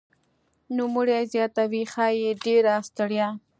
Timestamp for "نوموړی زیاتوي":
0.77-1.83